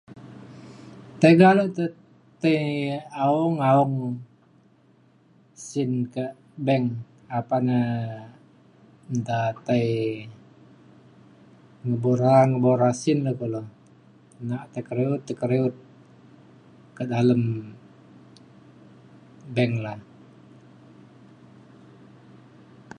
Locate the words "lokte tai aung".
1.57-3.57